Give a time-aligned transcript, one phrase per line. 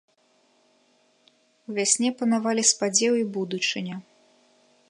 [1.71, 3.95] У вясне панавалі спадзеў і будучыня.